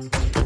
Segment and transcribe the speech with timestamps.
[0.00, 0.37] Thank you.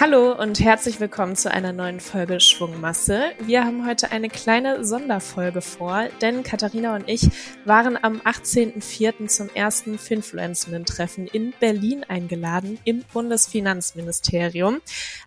[0.00, 3.32] Hallo und herzlich willkommen zu einer neuen Folge Schwungmasse.
[3.40, 7.28] Wir haben heute eine kleine Sonderfolge vor, denn Katharina und ich
[7.66, 9.26] waren am 18.04.
[9.26, 14.80] zum ersten Finfluencerinnen-Treffen in Berlin eingeladen im Bundesfinanzministerium.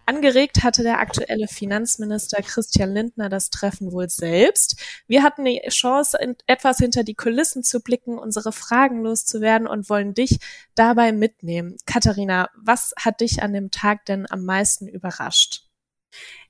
[0.08, 4.82] Angeregt hatte der aktuelle Finanzminister Christian Lindner das Treffen wohl selbst.
[5.06, 6.18] Wir hatten die Chance,
[6.48, 10.40] etwas hinter die Kulissen zu blicken, unsere Fragen loszuwerden und wollen dich
[10.74, 11.78] dabei mitnehmen.
[11.86, 15.64] Katharina, was hat dich an dem Tag denn am meisten meisten überrascht?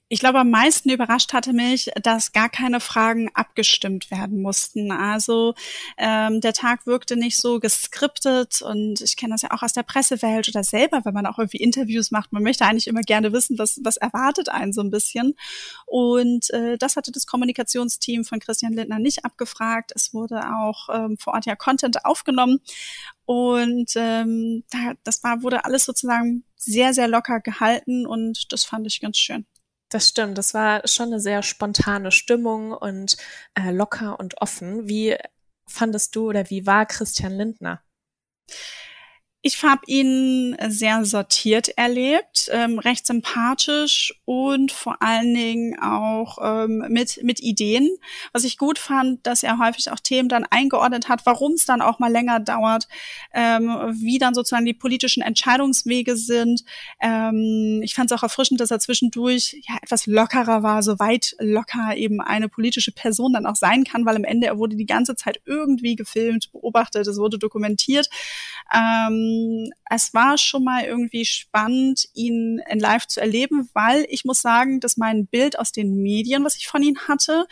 [0.09, 4.91] Ich glaube, am meisten überrascht hatte mich, dass gar keine Fragen abgestimmt werden mussten.
[4.91, 5.55] Also
[5.97, 9.81] ähm, der Tag wirkte nicht so geskriptet und ich kenne das ja auch aus der
[9.81, 12.31] Pressewelt oder selber, wenn man auch irgendwie Interviews macht.
[12.31, 15.33] Man möchte eigentlich immer gerne wissen, was, was erwartet einen so ein bisschen.
[15.87, 19.93] Und äh, das hatte das Kommunikationsteam von Christian Lindner nicht abgefragt.
[19.95, 22.59] Es wurde auch ähm, vor Ort ja Content aufgenommen
[23.25, 28.87] und ähm, da, das war, wurde alles sozusagen sehr, sehr locker gehalten und das fand
[28.87, 29.45] ich ganz schön.
[29.89, 33.15] Das stimmt, das war schon eine sehr spontane Stimmung und
[33.53, 34.87] äh, locker und offen.
[34.87, 35.15] Wie
[35.67, 37.83] fandest du oder wie war Christian Lindner?
[39.45, 46.85] Ich habe ihn sehr sortiert erlebt, ähm, recht sympathisch und vor allen Dingen auch ähm,
[46.87, 47.89] mit, mit Ideen.
[48.31, 51.81] Was ich gut fand, dass er häufig auch Themen dann eingeordnet hat, warum es dann
[51.81, 52.87] auch mal länger dauert,
[53.33, 56.63] ähm, wie dann sozusagen die politischen Entscheidungswege sind.
[57.01, 61.35] Ähm, ich fand es auch erfrischend, dass er zwischendurch ja etwas lockerer war, so weit
[61.39, 64.85] locker eben eine politische Person dann auch sein kann, weil am Ende er wurde die
[64.85, 68.07] ganze Zeit irgendwie gefilmt, beobachtet, es wurde dokumentiert.
[68.73, 74.41] Ähm, es war schon mal irgendwie spannend, ihn in Live zu erleben, weil ich muss
[74.41, 77.45] sagen, dass mein Bild aus den Medien, was ich von ihm hatte,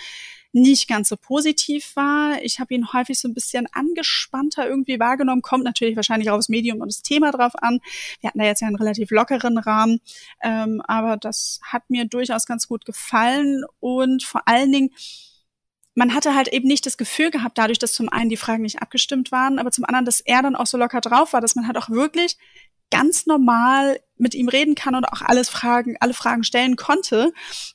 [0.54, 2.42] nicht ganz so positiv war.
[2.42, 5.42] Ich habe ihn häufig so ein bisschen angespannter irgendwie wahrgenommen.
[5.42, 7.80] Kommt natürlich wahrscheinlich auch aufs Medium und das Thema drauf an.
[8.20, 10.00] Wir hatten da jetzt ja einen relativ lockeren Rahmen,
[10.42, 14.90] ähm, aber das hat mir durchaus ganz gut gefallen und vor allen Dingen
[15.96, 18.82] man hatte halt eben nicht das Gefühl gehabt, dadurch, dass zum einen die Fragen nicht
[18.82, 21.68] abgestimmt waren, aber zum anderen, dass er dann auch so locker drauf war, dass man
[21.68, 22.38] halt auch wirklich
[22.90, 27.34] ganz normal mit ihm reden kann und auch alles Fragen, alle Fragen stellen konnte.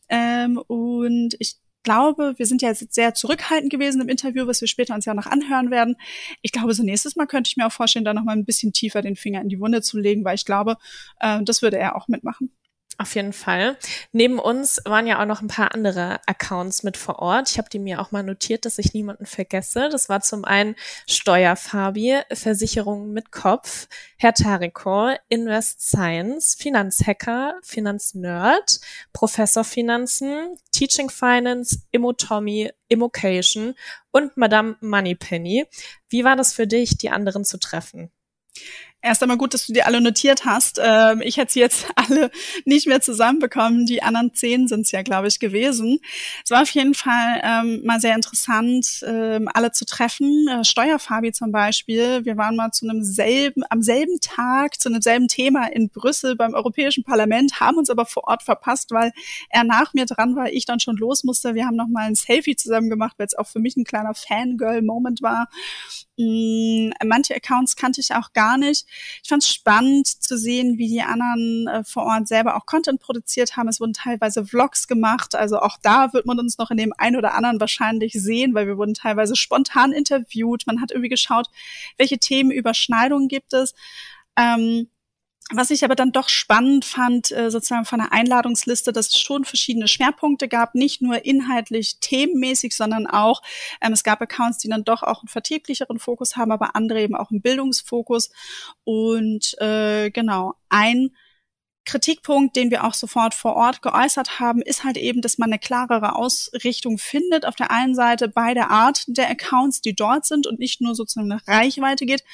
[0.09, 4.69] Ähm, und ich glaube, wir sind ja jetzt sehr zurückhaltend gewesen im Interview, was wir
[4.69, 5.97] später uns ja noch anhören werden.
[6.43, 8.73] Ich glaube, so nächstes Mal könnte ich mir auch vorstellen, da noch mal ein bisschen
[8.73, 10.77] tiefer den Finger in die Wunde zu legen, weil ich glaube,
[11.21, 12.51] äh, das würde er auch mitmachen.
[12.99, 13.77] Auf jeden Fall.
[14.13, 17.51] Neben uns waren ja auch noch ein paar andere Accounts mit vor Ort.
[17.51, 19.91] Ich habe die mir auch mal notiert, dass ich niemanden vergesse.
[19.91, 20.77] Das war zum einen
[21.07, 28.81] Steuerfabi, Versicherungen mit Kopf, Herr Tariko, Invest Science, Finanzhacker, Finanznerd,
[29.13, 33.75] Professor Finanzen, Teaching Finance, Immo Tommy, Immocation
[34.11, 35.67] und Madame Moneypenny.
[36.09, 38.11] Wie war das für dich, die anderen zu treffen?
[39.07, 40.81] Erst einmal gut, dass du dir alle notiert hast.
[40.83, 42.29] Ähm, ich hätte sie jetzt alle
[42.65, 43.87] nicht mehr zusammenbekommen.
[43.87, 46.01] Die anderen zehn sind es ja, glaube ich, gewesen.
[46.45, 50.49] Es war auf jeden Fall ähm, mal sehr interessant, ähm, alle zu treffen.
[50.49, 52.25] Äh, Steuerfabi zum Beispiel.
[52.25, 56.35] Wir waren mal zu einem selben, am selben Tag, zu einem selben Thema in Brüssel
[56.35, 59.13] beim Europäischen Parlament, haben uns aber vor Ort verpasst, weil
[59.51, 61.55] er nach mir dran war, ich dann schon los musste.
[61.55, 64.15] Wir haben noch mal ein Selfie zusammen gemacht, weil es auch für mich ein kleiner
[64.15, 65.49] Fangirl-Moment war.
[66.19, 68.87] Mm, manche Accounts kannte ich auch gar nicht.
[69.23, 73.01] Ich fand es spannend zu sehen, wie die anderen äh, vor Ort selber auch Content
[73.01, 73.69] produziert haben.
[73.69, 75.35] Es wurden teilweise Vlogs gemacht.
[75.35, 78.67] Also auch da wird man uns noch in dem einen oder anderen wahrscheinlich sehen, weil
[78.67, 80.67] wir wurden teilweise spontan interviewt.
[80.67, 81.49] Man hat irgendwie geschaut,
[81.97, 83.75] welche Themenüberschneidungen gibt es.
[84.37, 84.89] Ähm,
[85.53, 89.45] was ich aber dann doch spannend fand, äh, sozusagen von der Einladungsliste, dass es schon
[89.45, 93.43] verschiedene Schwerpunkte gab, nicht nur inhaltlich themenmäßig, sondern auch,
[93.81, 97.15] ähm, es gab Accounts, die dann doch auch einen vertrieblicheren Fokus haben, aber andere eben
[97.15, 98.31] auch einen Bildungsfokus.
[98.83, 101.11] Und äh, genau, ein
[101.87, 105.59] Kritikpunkt, den wir auch sofort vor Ort geäußert haben, ist halt eben, dass man eine
[105.59, 107.47] klarere Ausrichtung findet.
[107.47, 110.95] Auf der einen Seite bei der Art der Accounts, die dort sind und nicht nur
[110.95, 112.25] sozusagen nach Reichweite geht,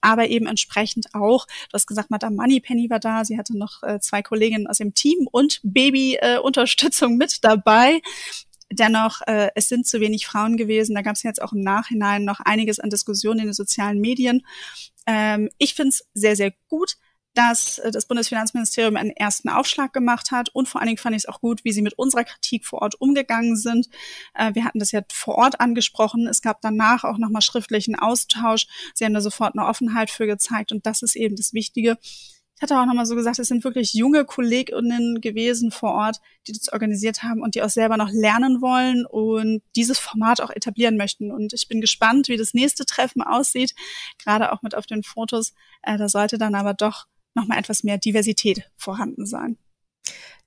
[0.00, 4.00] aber eben entsprechend auch, du hast gesagt, Madame Moneypenny war da, sie hatte noch äh,
[4.00, 8.00] zwei Kolleginnen aus dem Team und Baby-Unterstützung äh, mit dabei.
[8.72, 10.94] Dennoch, äh, es sind zu wenig Frauen gewesen.
[10.94, 14.46] Da gab es jetzt auch im Nachhinein noch einiges an Diskussionen in den sozialen Medien.
[15.06, 16.96] Ähm, ich finde es sehr, sehr gut,
[17.34, 20.48] dass äh, das Bundesfinanzministerium einen ersten Aufschlag gemacht hat.
[20.50, 22.82] Und vor allen Dingen fand ich es auch gut, wie sie mit unserer Kritik vor
[22.82, 23.88] Ort umgegangen sind.
[24.34, 26.26] Äh, wir hatten das ja vor Ort angesprochen.
[26.26, 28.66] Es gab danach auch nochmal schriftlichen Austausch.
[28.94, 30.72] Sie haben da sofort eine Offenheit für gezeigt.
[30.72, 31.98] Und das ist eben das Wichtige.
[32.02, 36.52] ich hatte auch nochmal so gesagt, es sind wirklich junge Kolleginnen gewesen vor Ort, die
[36.52, 40.96] das organisiert haben und die auch selber noch lernen wollen und dieses Format auch etablieren
[40.96, 41.30] möchten.
[41.30, 43.74] Und ich bin gespannt, wie das nächste Treffen aussieht,
[44.18, 45.54] gerade auch mit auf den Fotos.
[45.82, 49.56] Äh, da sollte dann aber doch nochmal etwas mehr Diversität vorhanden sein.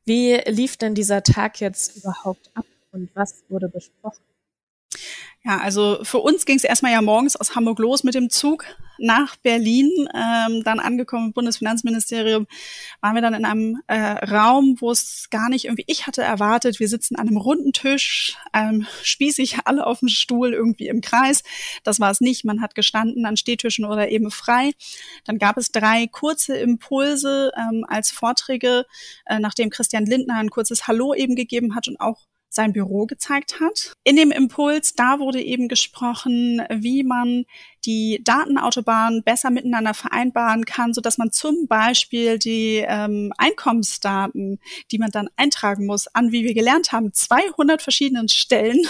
[0.06, 4.24] Wie lief denn dieser Tag jetzt überhaupt ab und was wurde besprochen?
[5.46, 8.64] Ja, also für uns ging es erstmal ja morgens aus Hamburg los mit dem Zug
[8.98, 9.92] nach Berlin.
[10.16, 12.48] Ähm, dann angekommen im Bundesfinanzministerium
[13.02, 16.80] waren wir dann in einem äh, Raum, wo es gar nicht irgendwie, ich hatte erwartet,
[16.80, 21.44] wir sitzen an einem runden Tisch, ähm, spießig alle auf dem Stuhl irgendwie im Kreis.
[21.84, 22.46] Das war es nicht.
[22.46, 24.72] Man hat gestanden an Stehtischen oder eben frei.
[25.26, 28.86] Dann gab es drei kurze Impulse ähm, als Vorträge,
[29.26, 32.22] äh, nachdem Christian Lindner ein kurzes Hallo eben gegeben hat und auch
[32.54, 33.94] sein Büro gezeigt hat.
[34.04, 37.46] In dem Impuls, da wurde eben gesprochen, wie man
[37.86, 44.60] die Datenautobahn besser miteinander vereinbaren kann, so dass man zum Beispiel die ähm, Einkommensdaten,
[44.92, 48.82] die man dann eintragen muss, an, wie wir gelernt haben, 200 verschiedenen Stellen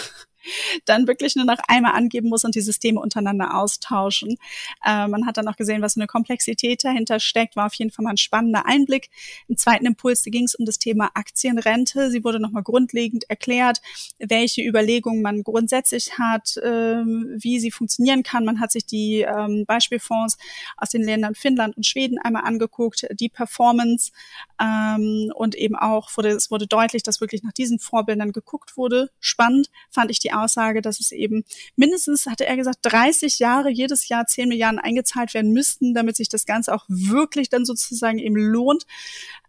[0.85, 4.37] dann wirklich nur noch einmal angeben muss und die Systeme untereinander austauschen.
[4.85, 8.03] Äh, man hat dann auch gesehen, was eine Komplexität dahinter steckt, war auf jeden Fall
[8.03, 9.09] mal ein spannender Einblick.
[9.47, 12.11] Im zweiten Impuls ging es um das Thema Aktienrente.
[12.11, 13.81] Sie wurde nochmal grundlegend erklärt,
[14.19, 18.45] welche Überlegungen man grundsätzlich hat, äh, wie sie funktionieren kann.
[18.45, 20.37] Man hat sich die ähm, Beispielfonds
[20.77, 24.11] aus den Ländern Finnland und Schweden einmal angeguckt, die Performance
[24.61, 29.09] ähm, und eben auch wurde, es wurde deutlich, dass wirklich nach diesen Vorbildern geguckt wurde.
[29.19, 31.43] Spannend fand ich die Aussage, dass es eben
[31.75, 36.29] mindestens, hatte er gesagt, 30 Jahre jedes Jahr 10 Milliarden eingezahlt werden müssten, damit sich
[36.29, 38.85] das Ganze auch wirklich dann sozusagen eben lohnt.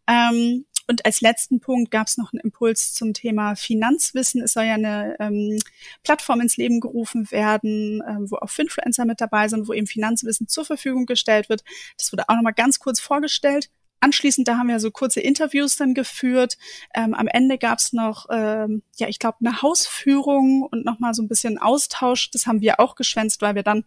[0.07, 4.43] Ähm, und als letzten Punkt gab es noch einen Impuls zum Thema Finanzwissen.
[4.43, 5.59] Es soll ja eine ähm,
[6.03, 10.47] Plattform ins Leben gerufen werden, ähm, wo auch Finfluencer mit dabei sind, wo eben Finanzwissen
[10.47, 11.65] zur Verfügung gestellt wird.
[11.97, 13.71] Das wurde auch nochmal ganz kurz vorgestellt.
[14.00, 16.58] Anschließend, da haben wir so kurze Interviews dann geführt.
[16.94, 21.23] Ähm, am Ende gab es noch, ähm, ja, ich glaube, eine Hausführung und nochmal so
[21.23, 22.31] ein bisschen Austausch.
[22.31, 23.85] Das haben wir auch geschwänzt, weil wir dann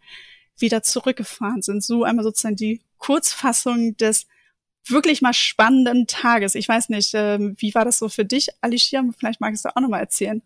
[0.57, 1.83] wieder zurückgefahren sind.
[1.83, 4.25] So einmal sozusagen die Kurzfassung des
[4.89, 6.56] wirklich mal spannenden Tages.
[6.56, 9.04] Ich weiß nicht, ähm, wie war das so für dich, Alicia?
[9.18, 10.42] Vielleicht magst du auch nochmal erzählen.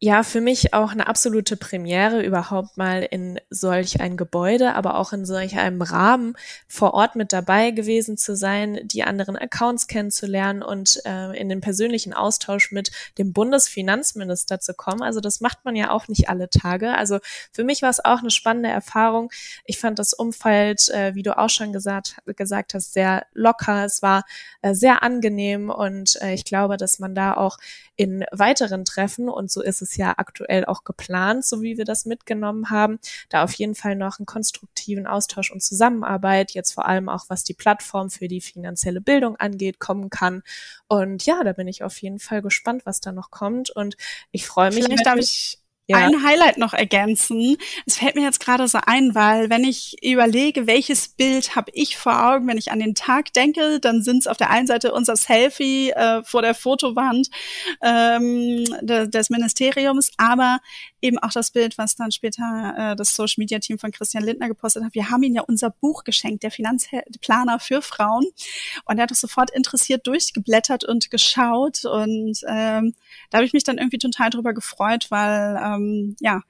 [0.00, 5.12] Ja, für mich auch eine absolute Premiere, überhaupt mal in solch ein Gebäude, aber auch
[5.12, 6.36] in solch einem Rahmen
[6.68, 11.60] vor Ort mit dabei gewesen zu sein, die anderen Accounts kennenzulernen und äh, in den
[11.60, 15.02] persönlichen Austausch mit dem Bundesfinanzminister zu kommen.
[15.02, 16.92] Also das macht man ja auch nicht alle Tage.
[16.94, 17.18] Also
[17.52, 19.32] für mich war es auch eine spannende Erfahrung.
[19.64, 23.84] Ich fand das Umfeld, äh, wie du auch schon gesagt, gesagt hast, sehr locker.
[23.84, 24.24] Es war
[24.62, 27.58] äh, sehr angenehm und äh, ich glaube, dass man da auch
[27.96, 32.04] in weiteren Treffen, und so ist es ja aktuell auch geplant, so wie wir das
[32.04, 32.98] mitgenommen haben,
[33.28, 37.44] da auf jeden Fall noch einen konstruktiven Austausch und Zusammenarbeit, jetzt vor allem auch was
[37.44, 40.42] die Plattform für die finanzielle Bildung angeht, kommen kann.
[40.88, 43.70] Und ja, da bin ich auf jeden Fall gespannt, was da noch kommt.
[43.70, 43.96] Und
[44.30, 44.84] ich freue mich.
[44.84, 45.58] Vielleicht darf ich
[45.88, 45.98] ja.
[45.98, 47.56] ein Highlight noch ergänzen.
[47.86, 51.96] Es fällt mir jetzt gerade so ein, weil wenn ich überlege, welches Bild habe ich
[51.96, 54.92] vor Augen, wenn ich an den Tag denke, dann sind es auf der einen Seite
[54.92, 57.30] unser Selfie äh, vor der Fotowand
[57.82, 60.60] ähm, de des Ministeriums, aber
[61.00, 64.48] eben auch das Bild, was dann später äh, das Social Media Team von Christian Lindner
[64.48, 64.94] gepostet hat.
[64.94, 68.26] Wir haben ihm ja unser Buch geschenkt, der Finanzplaner für Frauen.
[68.84, 71.84] Und er hat das sofort interessiert durchgeblättert und geschaut.
[71.84, 72.94] Und ähm,
[73.30, 75.77] da habe ich mich dann irgendwie total drüber gefreut, weil ähm,
[76.20, 76.42] ja,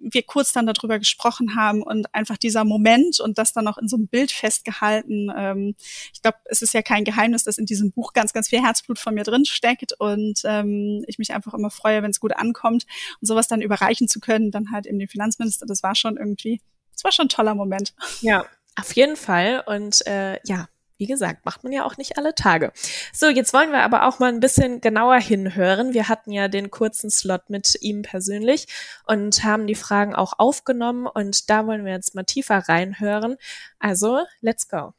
[0.00, 3.88] wir kurz dann darüber gesprochen haben und einfach dieser Moment und das dann noch in
[3.88, 5.30] so einem Bild festgehalten.
[5.34, 5.74] Ähm,
[6.12, 8.98] ich glaube, es ist ja kein Geheimnis, dass in diesem Buch ganz, ganz viel Herzblut
[8.98, 12.86] von mir drin steckt und ähm, ich mich einfach immer freue, wenn es gut ankommt
[13.20, 15.66] und sowas dann überreichen zu können, dann halt eben dem Finanzminister.
[15.66, 16.60] Das war schon irgendwie,
[16.92, 17.94] das war schon ein toller Moment.
[18.20, 18.44] Ja,
[18.76, 19.62] auf jeden Fall.
[19.66, 22.72] Und äh, ja, wie gesagt, macht man ja auch nicht alle Tage.
[23.12, 25.94] So, jetzt wollen wir aber auch mal ein bisschen genauer hinhören.
[25.94, 28.66] Wir hatten ja den kurzen Slot mit ihm persönlich
[29.06, 33.36] und haben die Fragen auch aufgenommen und da wollen wir jetzt mal tiefer reinhören.
[33.78, 34.94] Also, let's go.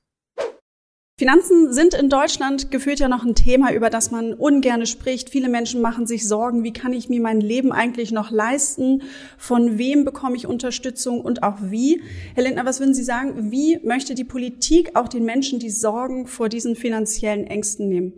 [1.18, 5.30] Finanzen sind in Deutschland gefühlt ja noch ein Thema, über das man ungerne spricht.
[5.30, 9.02] Viele Menschen machen sich Sorgen, wie kann ich mir mein Leben eigentlich noch leisten?
[9.38, 12.02] Von wem bekomme ich Unterstützung und auch wie?
[12.34, 13.50] Herr Lindner, was würden Sie sagen?
[13.50, 18.12] Wie möchte die Politik auch den Menschen die Sorgen vor diesen finanziellen Ängsten nehmen?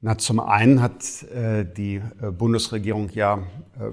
[0.00, 3.42] Na, zum einen hat äh, die äh, Bundesregierung ja
[3.80, 3.90] äh,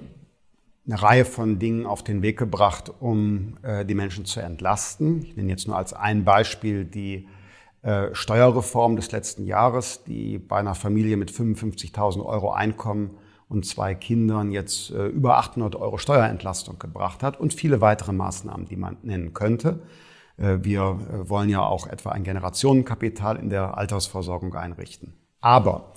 [0.86, 5.24] eine Reihe von Dingen auf den Weg gebracht, um äh, die Menschen zu entlasten.
[5.24, 7.28] Ich nenne jetzt nur als ein Beispiel die
[7.82, 13.12] äh, Steuerreform des letzten Jahres, die bei einer Familie mit 55.000 Euro Einkommen
[13.48, 18.66] und zwei Kindern jetzt äh, über 800 Euro Steuerentlastung gebracht hat und viele weitere Maßnahmen,
[18.66, 19.80] die man nennen könnte.
[20.36, 25.14] Äh, wir wollen ja auch etwa ein Generationenkapital in der Altersversorgung einrichten.
[25.40, 25.94] Aber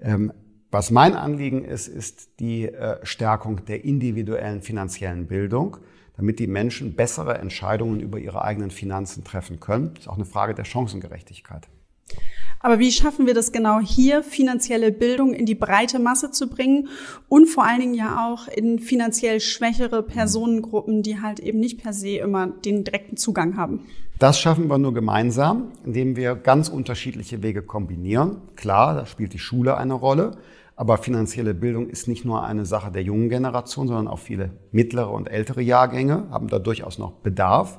[0.00, 0.32] ähm,
[0.70, 2.70] was mein Anliegen ist, ist die
[3.02, 5.78] Stärkung der individuellen finanziellen Bildung,
[6.16, 9.92] damit die Menschen bessere Entscheidungen über ihre eigenen Finanzen treffen können.
[9.94, 11.68] Das ist auch eine Frage der Chancengerechtigkeit.
[12.60, 16.88] Aber wie schaffen wir das genau hier, finanzielle Bildung in die breite Masse zu bringen
[17.28, 21.92] und vor allen Dingen ja auch in finanziell schwächere Personengruppen, die halt eben nicht per
[21.92, 23.80] se immer den direkten Zugang haben?
[24.18, 28.38] Das schaffen wir nur gemeinsam, indem wir ganz unterschiedliche Wege kombinieren.
[28.56, 30.38] Klar, da spielt die Schule eine Rolle.
[30.76, 35.10] Aber finanzielle Bildung ist nicht nur eine Sache der jungen Generation, sondern auch viele mittlere
[35.10, 37.78] und ältere Jahrgänge haben da durchaus noch Bedarf.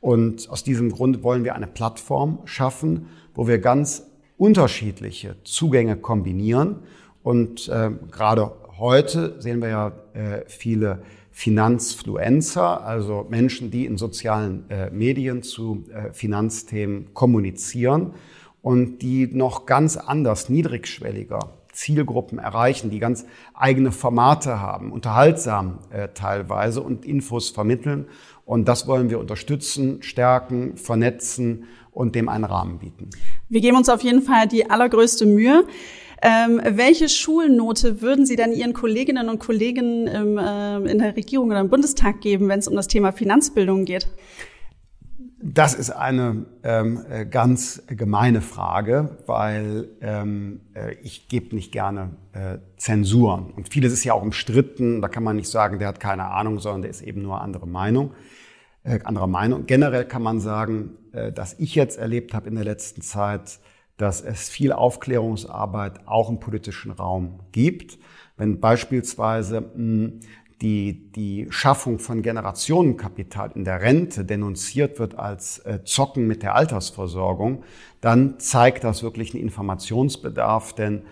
[0.00, 6.76] Und aus diesem Grund wollen wir eine Plattform schaffen, wo wir ganz unterschiedliche Zugänge kombinieren.
[7.24, 11.02] Und äh, gerade heute sehen wir ja äh, viele
[11.32, 18.14] Finanzfluencer, also Menschen, die in sozialen äh, Medien zu äh, Finanzthemen kommunizieren
[18.62, 26.08] und die noch ganz anders, niedrigschwelliger Zielgruppen erreichen, die ganz eigene Formate haben, unterhaltsam äh,
[26.12, 28.06] teilweise und Infos vermitteln.
[28.44, 33.10] Und das wollen wir unterstützen, stärken, vernetzen und dem einen Rahmen bieten.
[33.48, 35.66] Wir geben uns auf jeden Fall die allergrößte Mühe.
[36.20, 41.50] Ähm, welche Schulnote würden Sie denn Ihren Kolleginnen und Kollegen im, äh, in der Regierung
[41.50, 44.08] oder im Bundestag geben, wenn es um das Thema Finanzbildung geht?
[45.54, 52.10] Das ist eine ähm, äh, ganz gemeine Frage, weil ähm, äh, ich gebe nicht gerne
[52.32, 53.50] äh, Zensuren.
[53.52, 55.00] Und vieles ist ja auch umstritten.
[55.00, 57.66] Da kann man nicht sagen, der hat keine Ahnung, sondern der ist eben nur andere
[57.66, 58.12] Meinung.
[58.84, 59.64] Äh, anderer Meinung.
[59.64, 63.58] Generell kann man sagen, äh, dass ich jetzt erlebt habe in der letzten Zeit,
[63.96, 67.98] dass es viel Aufklärungsarbeit auch im politischen Raum gibt.
[68.36, 70.20] Wenn beispielsweise mh, hm,
[70.60, 76.54] die, die Schaffung von Generationenkapital in der Rente denunziert wird als äh, Zocken mit der
[76.54, 77.62] Altersversorgung,
[78.00, 81.02] dann zeigt das wirklich einen Informationsbedarf, denn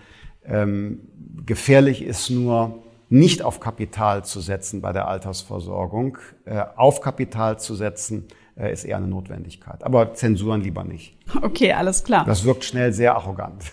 [0.45, 0.99] ähm,
[1.45, 6.17] gefährlich ist nur, nicht auf Kapital zu setzen bei der Altersversorgung.
[6.45, 8.27] Äh, auf Kapital zu setzen
[8.57, 9.83] äh, ist eher eine Notwendigkeit.
[9.83, 11.17] Aber Zensuren lieber nicht.
[11.41, 12.25] Okay, alles klar.
[12.25, 13.71] Das wirkt schnell sehr arrogant.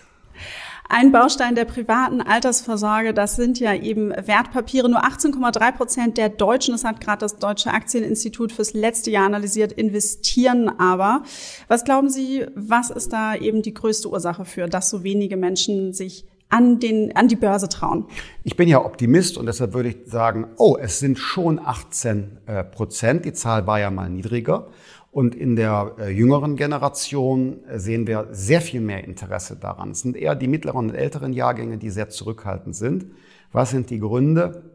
[0.87, 4.87] Ein Baustein der privaten Altersvorsorge, das sind ja eben Wertpapiere.
[4.87, 9.71] Nur 18,3 Prozent der Deutschen, das hat gerade das Deutsche Aktieninstitut fürs letzte Jahr analysiert,
[9.71, 11.23] investieren aber.
[11.67, 15.91] Was glauben Sie, was ist da eben die größte Ursache für, dass so wenige Menschen
[15.91, 18.05] sich an, den, an die Börse trauen?
[18.43, 22.63] Ich bin ja Optimist und deshalb würde ich sagen, oh, es sind schon 18 äh,
[22.63, 23.25] Prozent.
[23.25, 24.67] Die Zahl war ja mal niedriger.
[25.15, 29.91] Und in der äh, jüngeren Generation äh, sehen wir sehr viel mehr Interesse daran.
[29.91, 33.05] Es sind eher die mittleren und älteren Jahrgänge, die sehr zurückhaltend sind.
[33.53, 34.73] Was sind die Gründe?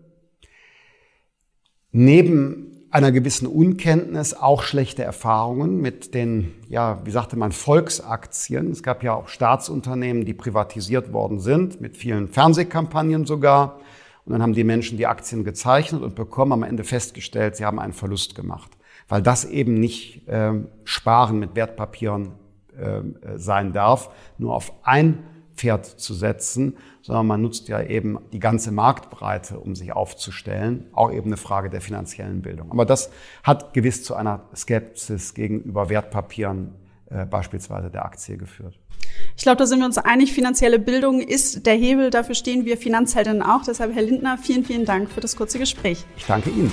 [1.93, 8.71] Neben einer gewissen Unkenntnis auch schlechte Erfahrungen mit den, ja, wie sagte man, Volksaktien.
[8.71, 13.79] Es gab ja auch Staatsunternehmen, die privatisiert worden sind, mit vielen Fernsehkampagnen sogar.
[14.25, 17.79] Und dann haben die Menschen die Aktien gezeichnet und bekommen am Ende festgestellt, sie haben
[17.79, 18.71] einen Verlust gemacht
[19.11, 20.53] weil das eben nicht äh,
[20.85, 22.33] Sparen mit Wertpapieren
[22.79, 23.03] äh,
[23.37, 25.25] sein darf, nur auf ein
[25.55, 30.87] Pferd zu setzen, sondern man nutzt ja eben die ganze Marktbreite, um sich aufzustellen.
[30.93, 32.71] Auch eben eine Frage der finanziellen Bildung.
[32.71, 33.11] Aber das
[33.43, 36.73] hat gewiss zu einer Skepsis gegenüber Wertpapieren,
[37.11, 38.79] äh, beispielsweise der Aktie, geführt.
[39.37, 40.33] Ich glaube, da sind wir uns einig.
[40.33, 42.11] Finanzielle Bildung ist der Hebel.
[42.11, 43.63] Dafür stehen wir Finanzheldinnen auch.
[43.67, 46.05] Deshalb, Herr Lindner, vielen, vielen Dank für das kurze Gespräch.
[46.17, 46.73] Ich danke Ihnen.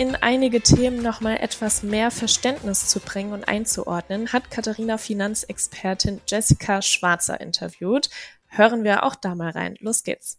[0.00, 6.80] In einige Themen nochmal etwas mehr Verständnis zu bringen und einzuordnen, hat Katharina Finanzexpertin Jessica
[6.80, 8.08] Schwarzer interviewt.
[8.46, 9.76] Hören wir auch da mal rein.
[9.78, 10.38] Los geht's.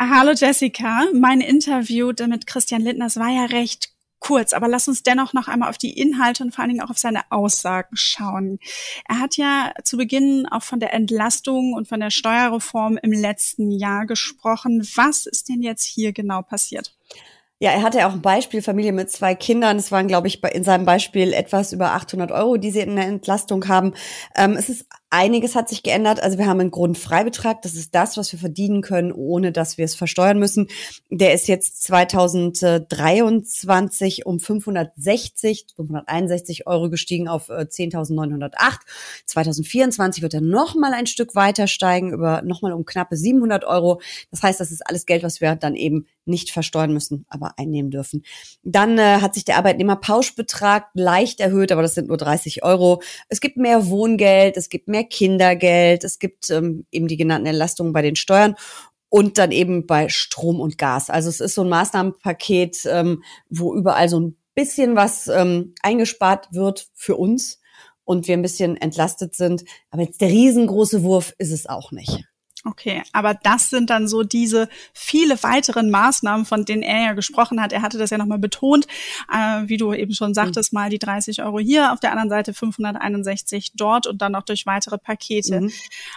[0.00, 5.34] Hallo Jessica, mein Interview mit Christian Lindner war ja recht kurz, aber lass uns dennoch
[5.34, 8.58] noch einmal auf die Inhalte und vor allen Dingen auch auf seine Aussagen schauen.
[9.06, 13.70] Er hat ja zu Beginn auch von der Entlastung und von der Steuerreform im letzten
[13.70, 14.88] Jahr gesprochen.
[14.94, 16.94] Was ist denn jetzt hier genau passiert?
[17.60, 19.78] Ja, er hatte auch ein Beispiel, Familie mit zwei Kindern.
[19.78, 23.06] Es waren, glaube ich, in seinem Beispiel etwas über 800 Euro, die sie in der
[23.06, 23.94] Entlastung haben.
[24.36, 26.22] Ähm, es ist Einiges hat sich geändert.
[26.22, 27.62] Also wir haben einen Grundfreibetrag.
[27.62, 30.68] Das ist das, was wir verdienen können, ohne dass wir es versteuern müssen.
[31.10, 38.54] Der ist jetzt 2023 um 560, 561 Euro gestiegen auf 10.908.
[38.54, 38.58] Äh,
[39.24, 44.02] 2024 wird er nochmal ein Stück weiter steigen, über nochmal um knappe 700 Euro.
[44.30, 47.90] Das heißt, das ist alles Geld, was wir dann eben nicht versteuern müssen, aber einnehmen
[47.90, 48.22] dürfen.
[48.62, 53.02] Dann äh, hat sich der Arbeitnehmerpauschbetrag leicht erhöht, aber das sind nur 30 Euro.
[53.28, 57.46] Es gibt mehr Wohngeld, es gibt mehr mehr Kindergeld, es gibt ähm, eben die genannten
[57.46, 58.56] Entlastungen bei den Steuern
[59.08, 61.10] und dann eben bei Strom und Gas.
[61.10, 66.48] Also es ist so ein Maßnahmenpaket, ähm, wo überall so ein bisschen was ähm, eingespart
[66.52, 67.60] wird für uns
[68.04, 69.64] und wir ein bisschen entlastet sind.
[69.90, 72.24] Aber jetzt der riesengroße Wurf ist es auch nicht.
[72.64, 77.62] Okay, aber das sind dann so diese viele weiteren Maßnahmen, von denen er ja gesprochen
[77.62, 77.72] hat.
[77.72, 78.86] Er hatte das ja nochmal betont,
[79.32, 80.78] äh, wie du eben schon sagtest, mhm.
[80.78, 84.66] mal die 30 Euro hier, auf der anderen Seite 561 dort und dann noch durch
[84.66, 85.60] weitere Pakete.
[85.60, 85.72] Mhm.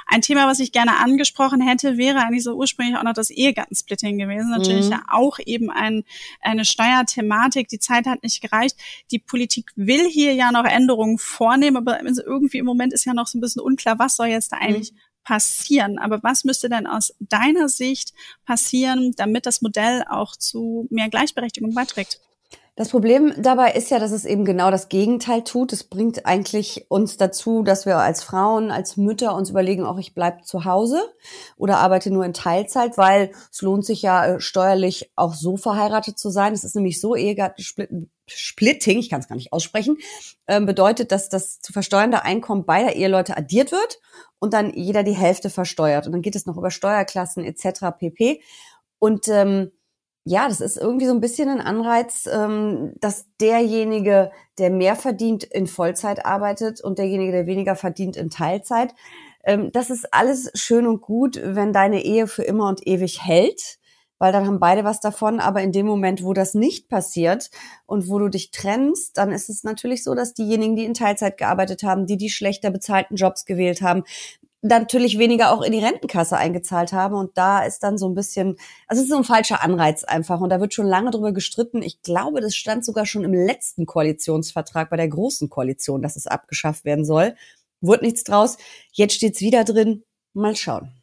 [0.07, 4.17] Ein Thema, was ich gerne angesprochen hätte, wäre eigentlich so ursprünglich auch noch das Ehegattensplitting
[4.17, 4.49] gewesen.
[4.49, 4.91] Natürlich mhm.
[4.91, 6.03] ja auch eben ein,
[6.41, 7.67] eine Steuerthematik.
[7.67, 8.75] Die Zeit hat nicht gereicht.
[9.11, 13.27] Die Politik will hier ja noch Änderungen vornehmen, aber irgendwie im Moment ist ja noch
[13.27, 14.61] so ein bisschen unklar, was soll jetzt da mhm.
[14.63, 14.93] eigentlich
[15.23, 15.99] passieren.
[15.99, 18.13] Aber was müsste denn aus deiner Sicht
[18.45, 22.19] passieren, damit das Modell auch zu mehr Gleichberechtigung beiträgt?
[22.77, 25.73] Das Problem dabei ist ja, dass es eben genau das Gegenteil tut.
[25.73, 30.13] Es bringt eigentlich uns dazu, dass wir als Frauen, als Mütter uns überlegen, auch ich
[30.13, 31.01] bleib zu Hause
[31.57, 36.17] oder arbeite nur in Teilzeit, weil es lohnt sich ja äh, steuerlich auch so verheiratet
[36.17, 36.53] zu sein.
[36.53, 39.97] Es ist nämlich so Ehegattensplitting, ich kann es gar nicht aussprechen,
[40.45, 43.99] äh, bedeutet, dass das zu versteuernde Einkommen beider Eheleute addiert wird
[44.39, 46.05] und dann jeder die Hälfte versteuert.
[46.05, 47.97] Und dann geht es noch über Steuerklassen etc.
[47.99, 48.41] pp.
[48.97, 49.71] Und ähm,
[50.23, 55.43] ja, das ist irgendwie so ein bisschen ein Anreiz, ähm, dass derjenige, der mehr verdient,
[55.43, 58.93] in Vollzeit arbeitet und derjenige, der weniger verdient, in Teilzeit.
[59.43, 63.79] Ähm, das ist alles schön und gut, wenn deine Ehe für immer und ewig hält,
[64.19, 65.39] weil dann haben beide was davon.
[65.39, 67.49] Aber in dem Moment, wo das nicht passiert
[67.87, 71.37] und wo du dich trennst, dann ist es natürlich so, dass diejenigen, die in Teilzeit
[71.37, 74.03] gearbeitet haben, die die schlechter bezahlten Jobs gewählt haben,
[74.61, 77.15] natürlich weniger auch in die Rentenkasse eingezahlt haben.
[77.15, 80.39] Und da ist dann so ein bisschen, also es ist so ein falscher Anreiz einfach.
[80.39, 81.81] Und da wird schon lange drüber gestritten.
[81.81, 86.27] Ich glaube, das stand sogar schon im letzten Koalitionsvertrag bei der großen Koalition, dass es
[86.27, 87.35] abgeschafft werden soll.
[87.81, 88.57] Wurde nichts draus.
[88.91, 90.03] Jetzt steht's wieder drin.
[90.33, 91.00] Mal schauen.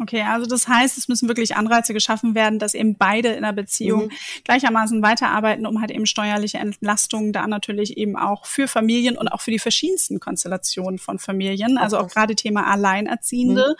[0.00, 3.52] Okay, also das heißt, es müssen wirklich Anreize geschaffen werden, dass eben beide in der
[3.52, 4.12] Beziehung mhm.
[4.44, 9.40] gleichermaßen weiterarbeiten, um halt eben steuerliche Entlastungen da natürlich eben auch für Familien und auch
[9.40, 13.74] für die verschiedensten Konstellationen von Familien, also auch gerade Thema Alleinerziehende,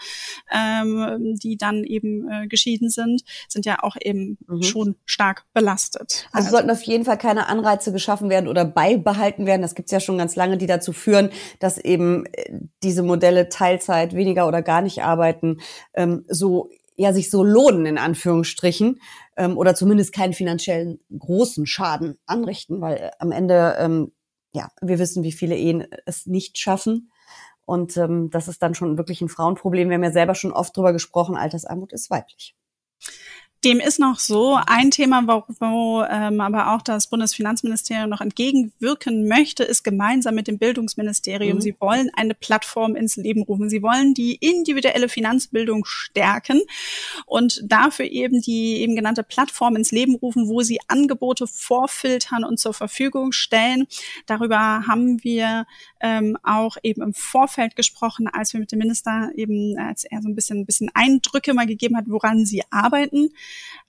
[0.51, 1.15] mhm.
[1.17, 4.61] ähm, die dann eben äh, geschieden sind, sind ja auch eben mhm.
[4.61, 6.27] schon stark belastet.
[6.33, 9.61] Also, also sollten auf jeden Fall keine Anreize geschaffen werden oder beibehalten werden.
[9.61, 12.51] Das gibt's ja schon ganz lange, die dazu führen, dass eben äh,
[12.83, 15.59] diese Modelle Teilzeit weniger oder gar nicht arbeiten.
[15.93, 18.99] Ähm, ähm, so ja sich so lohnen in Anführungsstrichen
[19.37, 24.11] ähm, oder zumindest keinen finanziellen großen Schaden anrichten, weil äh, am Ende ähm,
[24.53, 27.11] ja wir wissen, wie viele Ehen es nicht schaffen.
[27.65, 29.89] Und ähm, das ist dann schon wirklich ein Frauenproblem.
[29.89, 32.55] Wir haben ja selber schon oft drüber gesprochen, Altersarmut ist weiblich.
[33.65, 34.57] Dem ist noch so.
[34.67, 40.47] Ein Thema, wo, wo ähm, aber auch das Bundesfinanzministerium noch entgegenwirken möchte, ist gemeinsam mit
[40.47, 41.57] dem Bildungsministerium.
[41.57, 41.61] Mhm.
[41.61, 43.69] Sie wollen eine Plattform ins Leben rufen.
[43.69, 46.61] Sie wollen die individuelle Finanzbildung stärken
[47.25, 52.59] und dafür eben die eben genannte Plattform ins Leben rufen, wo sie Angebote vorfiltern und
[52.59, 53.87] zur Verfügung stellen.
[54.25, 55.65] Darüber haben wir
[56.01, 60.29] ähm, auch eben im Vorfeld gesprochen, als wir mit dem Minister eben, als er so
[60.29, 63.29] ein bisschen, ein bisschen Eindrücke mal gegeben hat, woran sie arbeiten.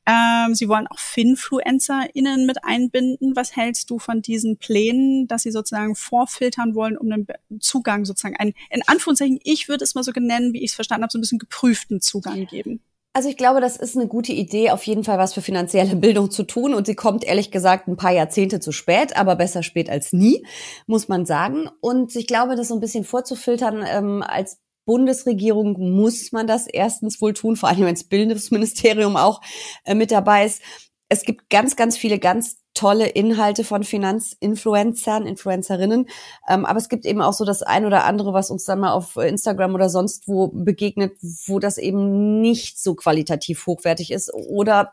[0.07, 3.37] Ähm, sie wollen auch FinfluencerInnen mit einbinden.
[3.37, 7.27] Was hältst du von diesen Plänen, dass sie sozusagen vorfiltern wollen, um den
[7.61, 11.05] Zugang sozusagen einen, in Anführungszeichen, ich würde es mal so nennen, wie ich es verstanden
[11.05, 12.81] habe, so ein bisschen geprüften Zugang geben?
[13.12, 16.31] Also ich glaube, das ist eine gute Idee, auf jeden Fall was für finanzielle Bildung
[16.31, 16.75] zu tun.
[16.75, 20.46] Und sie kommt ehrlich gesagt ein paar Jahrzehnte zu spät, aber besser spät als nie,
[20.87, 21.68] muss man sagen.
[21.81, 27.20] Und ich glaube, das so ein bisschen vorzufiltern ähm, als Bundesregierung muss man das erstens
[27.20, 29.40] wohl tun, vor allem wenn das Bildungsministerium auch
[29.85, 30.62] äh, mit dabei ist.
[31.09, 36.06] Es gibt ganz, ganz viele ganz tolle Inhalte von Finanzinfluencern, Influencerinnen.
[36.48, 38.92] Ähm, aber es gibt eben auch so das ein oder andere, was uns dann mal
[38.92, 41.12] auf Instagram oder sonst wo begegnet,
[41.46, 44.92] wo das eben nicht so qualitativ hochwertig ist oder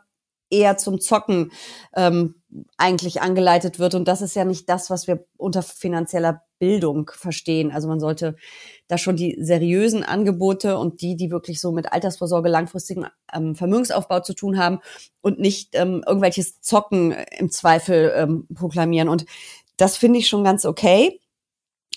[0.50, 1.50] eher zum Zocken
[1.94, 2.34] ähm,
[2.76, 3.94] eigentlich angeleitet wird.
[3.94, 7.70] Und das ist ja nicht das, was wir unter finanzieller Bildung verstehen.
[7.70, 8.36] Also man sollte
[8.88, 14.20] da schon die seriösen Angebote und die, die wirklich so mit Altersvorsorge, langfristigen ähm, Vermögensaufbau
[14.20, 14.80] zu tun haben
[15.20, 19.08] und nicht ähm, irgendwelches Zocken im Zweifel ähm, proklamieren.
[19.08, 19.24] Und
[19.76, 21.20] das finde ich schon ganz okay.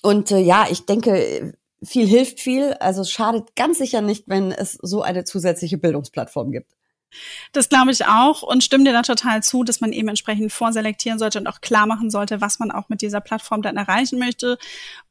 [0.02, 2.74] Und äh, ja, ich denke, viel hilft viel.
[2.74, 6.72] Also es schadet ganz sicher nicht, wenn es so eine zusätzliche Bildungsplattform gibt.
[7.52, 11.20] Das glaube ich auch und stimme dir da total zu, dass man eben entsprechend vorselektieren
[11.20, 14.58] sollte und auch klar machen sollte, was man auch mit dieser Plattform dann erreichen möchte.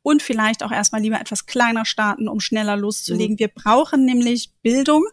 [0.02, 3.34] Und vielleicht auch erstmal lieber etwas kleiner starten, um schneller loszulegen.
[3.34, 3.38] Mhm.
[3.38, 5.04] Wir brauchen nämlich Bildung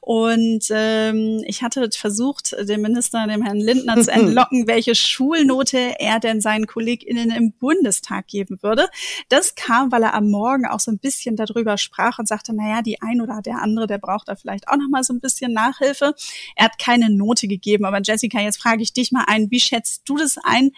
[0.00, 6.20] und ähm, ich hatte versucht, dem Minister, dem Herrn Lindner zu entlocken, welche Schulnote er
[6.20, 8.88] denn seinen KollegInnen im Bundestag geben würde.
[9.28, 12.82] Das kam, weil er am Morgen auch so ein bisschen darüber sprach und sagte, naja,
[12.82, 15.52] die ein oder der andere, der braucht da vielleicht auch noch mal so ein bisschen
[15.52, 16.14] Nachhilfe.
[16.54, 20.02] Er hat keine Note gegeben, aber Jessica, jetzt frage ich dich mal ein, wie schätzt
[20.08, 20.70] du das ein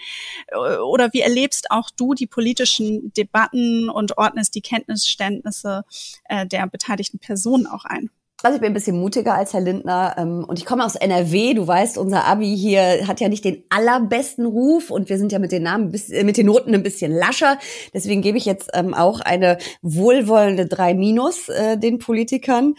[0.49, 3.58] äh, oder wie erlebst auch du die politischen Debatten
[3.89, 5.85] und ordnest die Kenntnisständnisse
[6.25, 8.11] äh, der beteiligten Personen auch ein?
[8.45, 11.55] Also ich bin ein bisschen mutiger als Herr Lindner ähm, und ich komme aus NRW.
[11.55, 15.41] Du weißt, unser Abi hier hat ja nicht den allerbesten Ruf und wir sind ja
[15.41, 17.59] mit den Namen, äh, mit den Noten ein bisschen lascher.
[17.93, 22.77] Deswegen gebe ich jetzt ähm, auch eine wohlwollende 3 Minus äh, den Politikern.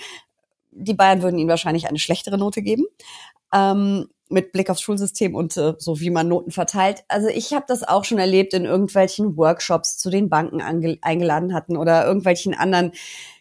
[0.71, 2.85] Die Bayern würden ihnen wahrscheinlich eine schlechtere Note geben.
[3.53, 7.03] Ähm, mit Blick aufs Schulsystem und äh, so wie man Noten verteilt.
[7.07, 11.77] Also ich habe das auch schon erlebt in irgendwelchen Workshops zu den Banken eingeladen hatten
[11.77, 12.91] oder irgendwelchen anderen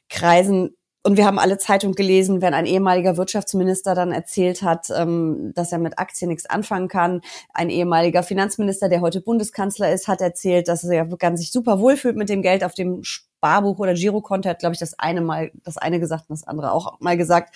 [0.09, 0.75] Kreisen
[1.05, 5.73] und wir haben alle Zeitung gelesen, wenn ein ehemaliger Wirtschaftsminister dann erzählt hat, ähm, dass
[5.73, 7.23] er mit Aktien nichts anfangen kann.
[7.55, 12.17] Ein ehemaliger Finanzminister, der heute Bundeskanzler ist, hat erzählt, dass er ganz sich super wohlfühlt
[12.17, 14.49] mit dem Geld auf dem Sparbuch oder Girokonto.
[14.49, 17.55] Hat, glaube ich, das eine mal, das eine gesagt und das andere auch mal gesagt.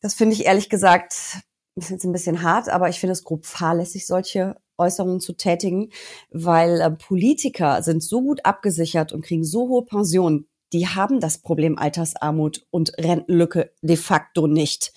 [0.00, 1.42] Das finde ich ehrlich gesagt,
[1.76, 5.90] ist jetzt ein bisschen hart, aber ich finde es grob fahrlässig, solche Äußerungen zu tätigen,
[6.30, 11.38] weil äh, Politiker sind so gut abgesichert und kriegen so hohe Pensionen, die haben das
[11.38, 14.92] Problem Altersarmut und Rentenlücke de facto nicht.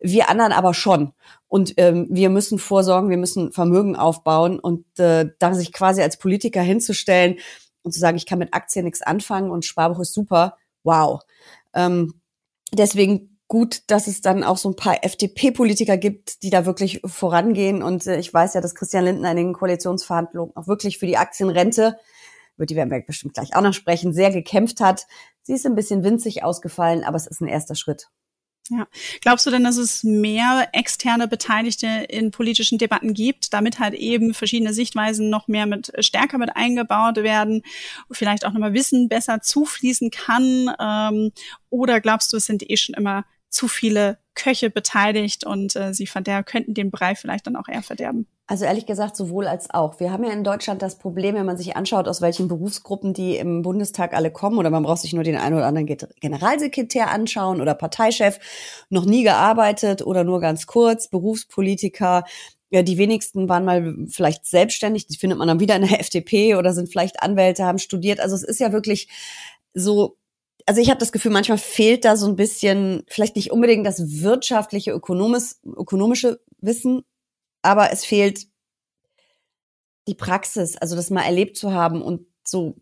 [0.00, 1.12] Wir anderen aber schon.
[1.46, 6.18] Und ähm, wir müssen vorsorgen, wir müssen Vermögen aufbauen und äh, da sich quasi als
[6.18, 7.36] Politiker hinzustellen
[7.82, 11.20] und zu sagen, ich kann mit Aktien nichts anfangen und Sparbuch ist super, wow.
[11.74, 12.20] Ähm,
[12.72, 17.82] deswegen gut, dass es dann auch so ein paar FDP-Politiker gibt, die da wirklich vorangehen.
[17.82, 21.18] Und äh, ich weiß ja, dass Christian Lindner in den Koalitionsverhandlungen auch wirklich für die
[21.18, 21.98] Aktienrente
[22.56, 25.06] über die werden wir bestimmt gleich auch noch sprechen, sehr gekämpft hat.
[25.42, 28.08] Sie ist ein bisschen winzig ausgefallen, aber es ist ein erster Schritt.
[28.70, 28.86] Ja.
[29.20, 34.32] Glaubst du denn, dass es mehr externe Beteiligte in politischen Debatten gibt, damit halt eben
[34.32, 37.62] verschiedene Sichtweisen noch mehr mit stärker mit eingebaut werden,
[38.10, 40.70] vielleicht auch nochmal Wissen besser zufließen kann?
[40.80, 41.32] Ähm,
[41.68, 46.08] oder glaubst du, es sind eh schon immer zu viele Köche beteiligt und äh, sie
[46.08, 48.26] verder könnten den Brei vielleicht dann auch eher verderben.
[48.46, 50.00] Also ehrlich gesagt sowohl als auch.
[50.00, 53.36] Wir haben ja in Deutschland das Problem, wenn man sich anschaut, aus welchen Berufsgruppen die
[53.36, 55.86] im Bundestag alle kommen, oder man braucht sich nur den einen oder anderen
[56.20, 58.40] Generalsekretär anschauen oder Parteichef,
[58.90, 62.24] noch nie gearbeitet oder nur ganz kurz, Berufspolitiker.
[62.70, 66.56] Ja, die wenigsten waren mal vielleicht selbstständig, die findet man dann wieder in der FDP
[66.56, 68.18] oder sind vielleicht Anwälte, haben studiert.
[68.18, 69.08] Also es ist ja wirklich
[69.74, 70.16] so
[70.66, 74.22] also ich habe das Gefühl, manchmal fehlt da so ein bisschen, vielleicht nicht unbedingt das
[74.22, 77.02] wirtschaftliche, ökonomisch, ökonomische Wissen,
[77.62, 78.46] aber es fehlt
[80.08, 82.76] die Praxis, also das mal erlebt zu haben und so.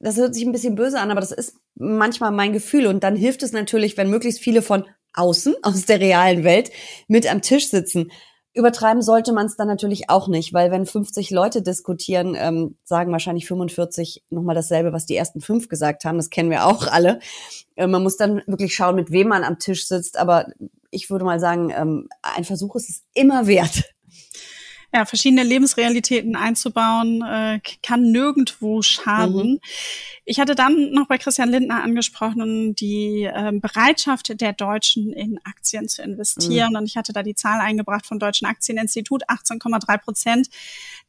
[0.00, 2.86] Das hört sich ein bisschen böse an, aber das ist manchmal mein Gefühl.
[2.86, 6.70] Und dann hilft es natürlich, wenn möglichst viele von außen, aus der realen Welt,
[7.08, 8.12] mit am Tisch sitzen.
[8.54, 13.12] Übertreiben sollte man es dann natürlich auch nicht, weil wenn 50 Leute diskutieren, ähm, sagen
[13.12, 16.16] wahrscheinlich 45 nochmal dasselbe, was die ersten fünf gesagt haben.
[16.16, 17.20] Das kennen wir auch alle.
[17.76, 20.18] Äh, man muss dann wirklich schauen, mit wem man am Tisch sitzt.
[20.18, 20.46] Aber
[20.90, 23.84] ich würde mal sagen, ähm, ein Versuch ist es immer wert
[24.92, 29.52] ja, verschiedene Lebensrealitäten einzubauen, äh, kann nirgendwo schaden.
[29.52, 29.60] Mhm.
[30.24, 35.88] Ich hatte dann noch bei Christian Lindner angesprochen, die äh, Bereitschaft der Deutschen in Aktien
[35.88, 36.70] zu investieren.
[36.70, 36.76] Mhm.
[36.76, 40.48] Und ich hatte da die Zahl eingebracht vom Deutschen Aktieninstitut, 18,3 Prozent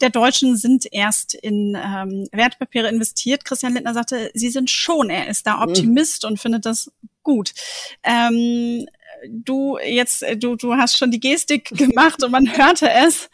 [0.01, 3.43] der Deutschen sind erst in ähm, Wertpapiere investiert.
[3.43, 5.63] Christian Lindner sagte, sie sind schon, er ist da mhm.
[5.63, 6.29] Optimist mhm.
[6.29, 6.91] und findet das
[7.23, 7.53] gut.
[8.03, 8.87] Ähm,
[9.27, 13.29] du jetzt, äh, du, du hast schon die Gestik gemacht und man hörte es.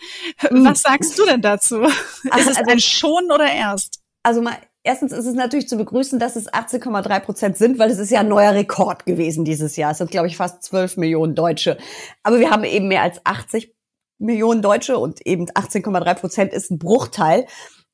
[0.49, 0.65] Mhm.
[0.65, 1.81] Was sagst du denn dazu?
[1.83, 1.93] ist
[2.23, 4.01] es also, ein Schon oder erst?
[4.23, 7.99] Also mal, erstens ist es natürlich zu begrüßen, dass es 18,3 Prozent sind, weil es
[7.99, 9.91] ist ja ein neuer Rekord gewesen dieses Jahr.
[9.91, 11.77] Es sind, glaube ich, fast 12 Millionen Deutsche.
[12.23, 13.73] Aber wir haben eben mehr als 80
[14.17, 17.45] Millionen Deutsche und eben 18,3 Prozent ist ein Bruchteil.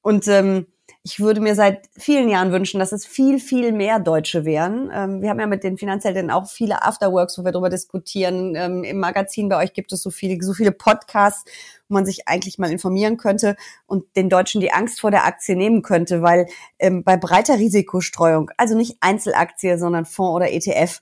[0.01, 0.67] Und ähm,
[1.03, 4.91] ich würde mir seit vielen Jahren wünschen, dass es viel, viel mehr Deutsche wären.
[4.93, 8.53] Ähm, wir haben ja mit den Finanzhelden auch viele Afterworks, wo wir darüber diskutieren.
[8.55, 11.49] Ähm, Im Magazin bei euch gibt es so viele, so viele Podcasts,
[11.89, 13.55] wo man sich eigentlich mal informieren könnte
[13.87, 16.45] und den Deutschen die Angst vor der Aktie nehmen könnte, weil
[16.77, 21.01] ähm, bei breiter Risikostreuung, also nicht Einzelaktie, sondern Fonds oder ETF,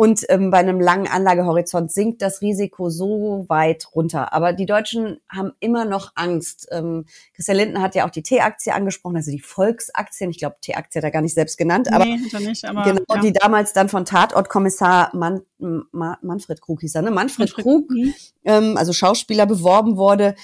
[0.00, 4.32] und ähm, bei einem langen Anlagehorizont sinkt das Risiko so weit runter.
[4.32, 6.68] Aber die Deutschen haben immer noch Angst.
[6.72, 10.30] Ähm, Christian Lindner hat ja auch die T-Aktie angesprochen, also die Volksaktien.
[10.30, 11.92] Ich glaube, T-Aktie hat er gar nicht selbst genannt.
[11.92, 13.20] Aber, nee, nicht, aber genau, ja.
[13.20, 17.10] die damals dann von Tatortkommissar Man, Man, Manfred Krug hieß er, ne?
[17.10, 18.14] Manfred, Manfred Krug, mhm.
[18.46, 20.34] ähm, also Schauspieler, beworben wurde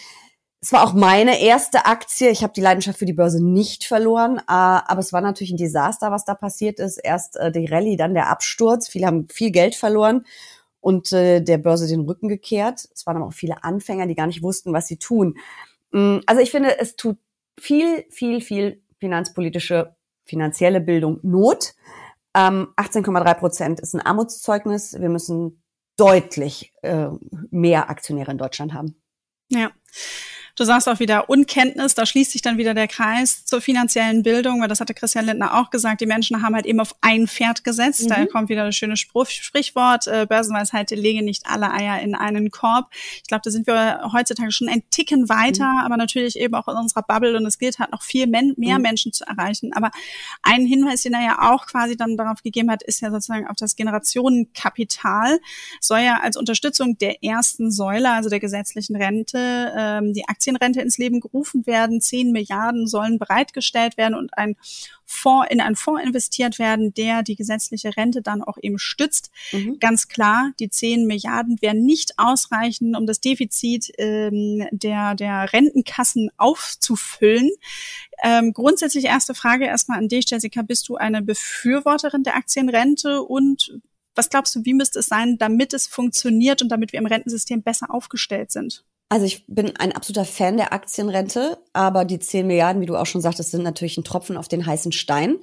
[0.60, 2.30] es war auch meine erste Aktie.
[2.30, 5.58] Ich habe die Leidenschaft für die Börse nicht verloren, äh, aber es war natürlich ein
[5.58, 6.98] Desaster, was da passiert ist.
[6.98, 8.88] Erst äh, die Rallye, dann der Absturz.
[8.88, 10.24] Viele haben viel Geld verloren
[10.80, 12.88] und äh, der Börse den Rücken gekehrt.
[12.94, 15.36] Es waren aber auch viele Anfänger, die gar nicht wussten, was sie tun.
[15.92, 17.18] Mm, also ich finde, es tut
[17.58, 21.74] viel, viel, viel finanzpolitische, finanzielle Bildung Not.
[22.34, 24.98] 18,3 ähm, Prozent ist ein Armutszeugnis.
[24.98, 25.62] Wir müssen
[25.96, 26.74] deutlich
[27.50, 29.00] mehr Aktionäre in Deutschland haben.
[29.48, 29.70] Ja.
[30.56, 34.62] Du sagst auch wieder Unkenntnis, da schließt sich dann wieder der Kreis zur finanziellen Bildung,
[34.62, 37.62] weil das hatte Christian Lindner auch gesagt, die Menschen haben halt eben auf ein Pferd
[37.62, 38.04] gesetzt.
[38.04, 38.08] Mhm.
[38.08, 42.50] Da kommt wieder das schöne Spruch, Sprichwort, äh, Börsenweisheit, lege nicht alle Eier in einen
[42.50, 42.86] Korb.
[43.16, 45.78] Ich glaube, da sind wir heutzutage schon ein Ticken weiter, mhm.
[45.80, 48.76] aber natürlich eben auch in unserer Bubble und es gilt halt noch viel men mehr
[48.76, 48.82] mhm.
[48.82, 49.74] Menschen zu erreichen.
[49.74, 49.90] Aber
[50.42, 53.56] ein Hinweis, den er ja auch quasi dann darauf gegeben hat, ist ja sozusagen auf
[53.56, 55.38] das Generationenkapital,
[55.82, 60.80] soll ja als Unterstützung der ersten Säule, also der gesetzlichen Rente, ähm, die Aktien Aktienrente
[60.80, 62.00] ins Leben gerufen werden.
[62.00, 64.54] Zehn Milliarden sollen bereitgestellt werden und ein
[65.04, 69.30] Fonds, in einen Fonds investiert werden, der die gesetzliche Rente dann auch eben stützt.
[69.52, 69.78] Mhm.
[69.80, 76.30] Ganz klar, die zehn Milliarden werden nicht ausreichen, um das Defizit ähm, der, der Rentenkassen
[76.36, 77.50] aufzufüllen.
[78.22, 80.62] Ähm, grundsätzlich erste Frage erstmal an dich, Jessica.
[80.62, 83.80] Bist du eine Befürworterin der Aktienrente und
[84.14, 87.62] was glaubst du, wie müsste es sein, damit es funktioniert und damit wir im Rentensystem
[87.62, 88.84] besser aufgestellt sind?
[89.08, 93.06] Also ich bin ein absoluter Fan der Aktienrente, aber die 10 Milliarden, wie du auch
[93.06, 95.38] schon sagtest, sind natürlich ein Tropfen auf den heißen Stein.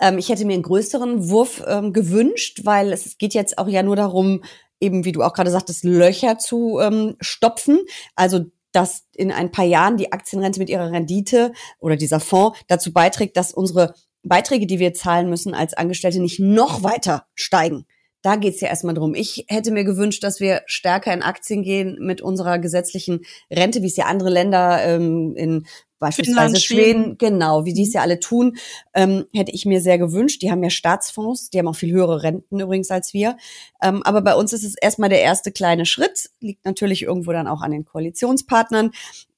[0.00, 3.82] Ähm, ich hätte mir einen größeren Wurf ähm, gewünscht, weil es geht jetzt auch ja
[3.82, 4.42] nur darum,
[4.80, 7.80] eben wie du auch gerade sagtest, Löcher zu ähm, stopfen.
[8.16, 12.92] Also dass in ein paar Jahren die Aktienrente mit ihrer Rendite oder dieser Fonds dazu
[12.92, 17.86] beiträgt, dass unsere Beiträge, die wir zahlen müssen als Angestellte, nicht noch weiter steigen.
[18.24, 19.14] Da geht's ja erstmal drum.
[19.14, 23.86] Ich hätte mir gewünscht, dass wir stärker in Aktien gehen mit unserer gesetzlichen Rente, wie
[23.86, 25.66] es ja andere Länder ähm, in
[26.04, 28.56] beispielsweise Schweden, Schweden, genau, wie die es ja alle tun,
[28.92, 30.42] ähm, hätte ich mir sehr gewünscht.
[30.42, 33.36] Die haben ja Staatsfonds, die haben auch viel höhere Renten übrigens als wir.
[33.82, 37.48] Ähm, aber bei uns ist es erstmal der erste kleine Schritt, liegt natürlich irgendwo dann
[37.48, 38.90] auch an den Koalitionspartnern.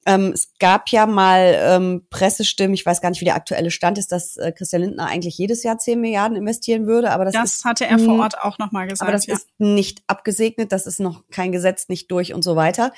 [0.08, 3.98] Ähm, es gab ja mal ähm, Pressestimmen, ich weiß gar nicht, wie der aktuelle Stand
[3.98, 7.10] ist, dass äh, Christian Lindner eigentlich jedes Jahr 10 Milliarden investieren würde.
[7.10, 9.02] Aber das, das ist, hatte er vor Ort auch nochmal gesagt.
[9.02, 9.34] Aber das ja.
[9.34, 12.92] ist nicht abgesegnet, das ist noch kein Gesetz, nicht durch und so weiter.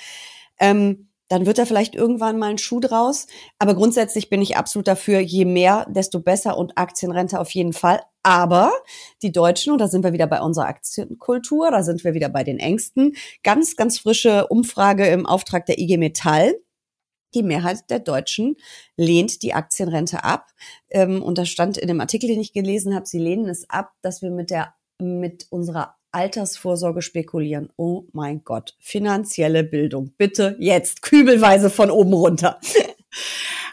[0.58, 3.26] Ähm, dann wird da vielleicht irgendwann mal ein Schuh draus.
[3.58, 8.00] Aber grundsätzlich bin ich absolut dafür, je mehr, desto besser und Aktienrente auf jeden Fall.
[8.22, 8.72] Aber
[9.22, 12.44] die Deutschen, und da sind wir wieder bei unserer Aktienkultur, da sind wir wieder bei
[12.44, 16.54] den Ängsten, ganz, ganz frische Umfrage im Auftrag der IG Metall
[17.34, 18.56] die Mehrheit der Deutschen
[18.96, 20.50] lehnt die Aktienrente ab.
[20.90, 23.92] Ähm, und da stand in dem Artikel, den ich gelesen habe, sie lehnen es ab,
[24.02, 27.70] dass wir mit der mit unserer Altersvorsorge spekulieren.
[27.76, 30.12] Oh mein Gott, finanzielle Bildung.
[30.16, 32.60] Bitte jetzt, kübelweise von oben runter.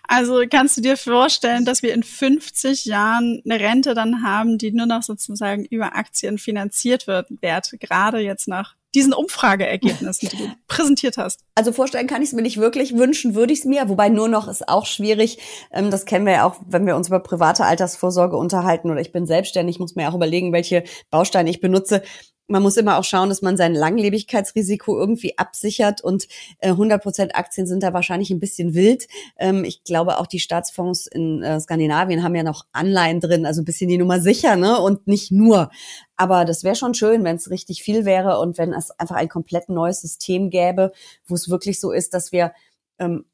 [0.07, 4.71] Also kannst du dir vorstellen, dass wir in 50 Jahren eine Rente dann haben, die
[4.71, 10.51] nur noch sozusagen über Aktien finanziert wird, Wert, gerade jetzt nach diesen Umfrageergebnissen, die du
[10.67, 11.41] präsentiert hast?
[11.53, 14.27] Also vorstellen kann ich es mir nicht wirklich, wünschen würde ich es mir, wobei nur
[14.27, 15.37] noch ist auch schwierig.
[15.71, 19.11] Ähm, das kennen wir ja auch, wenn wir uns über private Altersvorsorge unterhalten oder ich
[19.11, 22.01] bin selbstständig, muss mir auch überlegen, welche Bausteine ich benutze
[22.47, 26.27] man muss immer auch schauen, dass man sein Langlebigkeitsrisiko irgendwie absichert und
[26.59, 29.07] äh, 100% Aktien sind da wahrscheinlich ein bisschen wild.
[29.37, 33.61] Ähm, ich glaube auch die Staatsfonds in äh, Skandinavien haben ja noch Anleihen drin, also
[33.61, 34.79] ein bisschen die Nummer sicher, ne?
[34.79, 35.71] Und nicht nur.
[36.17, 39.29] Aber das wäre schon schön, wenn es richtig viel wäre und wenn es einfach ein
[39.29, 40.91] komplett neues System gäbe,
[41.25, 42.53] wo es wirklich so ist, dass wir
[42.99, 43.25] ähm,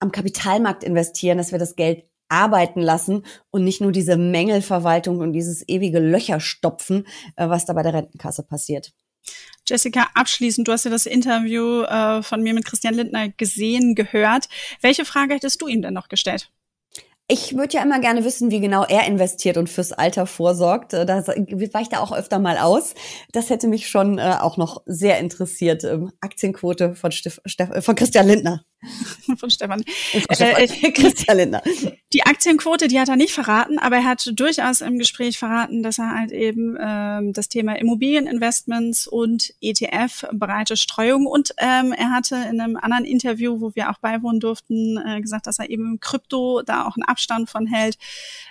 [0.00, 5.32] am Kapitalmarkt investieren, dass wir das Geld arbeiten lassen und nicht nur diese Mängelverwaltung und
[5.32, 8.92] dieses ewige Löcherstopfen, äh, was da bei der Rentenkasse passiert.
[9.68, 14.48] Jessica, abschließend, du hast ja das Interview äh, von mir mit Christian Lindner gesehen, gehört.
[14.80, 16.50] Welche Frage hättest du ihm denn noch gestellt?
[17.28, 20.92] Ich würde ja immer gerne wissen, wie genau er investiert und fürs Alter vorsorgt.
[20.92, 22.94] Äh, da weicht er auch öfter mal aus.
[23.32, 25.82] Das hätte mich schon äh, auch noch sehr interessiert.
[25.82, 27.40] Ähm, Aktienquote von, Stif
[27.80, 28.62] von Christian Lindner.
[29.38, 29.82] von Stefan.
[30.12, 31.62] Äh, äh, Christian Lindner.
[32.12, 35.98] Die Aktienquote, die hat er nicht verraten, aber er hat durchaus im Gespräch verraten, dass
[35.98, 42.36] er halt eben ähm, das Thema Immobilieninvestments und ETF breite Streuung und ähm, er hatte
[42.50, 46.62] in einem anderen Interview, wo wir auch beiwohnen durften, äh, gesagt, dass er eben Krypto
[46.62, 47.98] da auch einen Abstand von hält.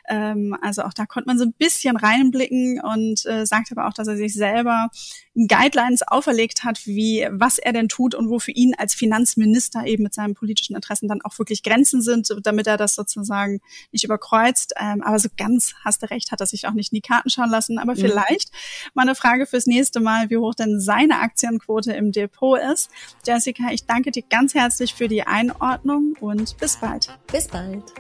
[0.08, 3.94] Ähm, also auch da konnte man so ein bisschen reinblicken und äh, sagt aber auch,
[3.94, 4.90] dass er sich selber
[5.36, 10.04] Guidelines auferlegt hat, wie was er denn tut und wo für ihn als Finanzminister eben
[10.04, 13.62] mit seinen politischen Interessen dann auch wirklich Grenzen sind, damit er das sozusagen
[13.92, 14.74] nicht überkreuzt.
[14.80, 17.30] Ähm, aber so ganz hast du recht, hat er sich auch nicht in die Karten
[17.30, 17.78] schauen lassen.
[17.78, 18.00] Aber mhm.
[18.00, 18.52] vielleicht
[18.94, 22.90] mal eine Frage fürs nächste Mal, wie hoch denn seine Aktienquote im Depot ist.
[23.26, 27.18] Jessica, ich danke dir ganz herzlich für die Einordnung und bis bald.
[27.32, 27.94] Bis bald.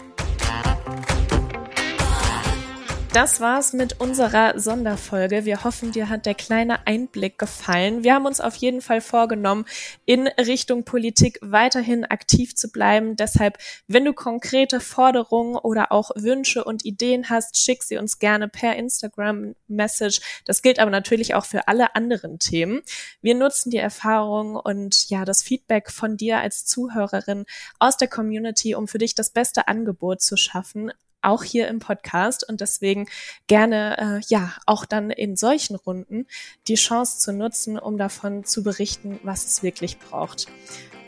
[3.15, 5.45] Das war's mit unserer Sonderfolge.
[5.45, 8.03] Wir hoffen, dir hat der kleine Einblick gefallen.
[8.03, 9.63] Wir haben uns auf jeden Fall vorgenommen,
[10.03, 13.15] in Richtung Politik weiterhin aktiv zu bleiben.
[13.15, 18.49] Deshalb, wenn du konkrete Forderungen oder auch Wünsche und Ideen hast, schick sie uns gerne
[18.49, 20.19] per Instagram Message.
[20.43, 22.81] Das gilt aber natürlich auch für alle anderen Themen.
[23.21, 27.45] Wir nutzen die Erfahrung und ja, das Feedback von dir als Zuhörerin
[27.79, 30.91] aus der Community, um für dich das beste Angebot zu schaffen
[31.25, 33.07] auch hier im Podcast und deswegen
[33.47, 36.27] gerne äh, ja auch dann in solchen Runden
[36.67, 40.47] die Chance zu nutzen, um davon zu berichten, was es wirklich braucht.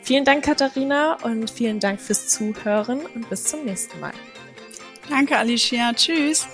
[0.02, 4.12] Vielen Dank, Katharina, und vielen Dank fürs Zuhören und bis zum nächsten Mal.
[5.08, 5.92] Danke, Alicia.
[5.92, 6.46] Tschüss.